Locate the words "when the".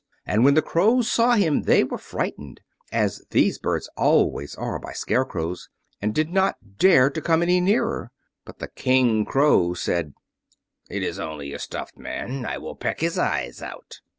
0.43-0.63